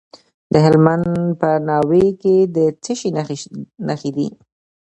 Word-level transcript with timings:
د 0.51 0.53
هلمند 0.65 1.07
په 1.39 1.49
ناوې 1.67 2.05
کې 2.21 2.35
د 2.55 2.57
څه 2.83 2.93
شي 2.99 3.09
نښې 3.87 4.11
دي؟ 4.17 4.27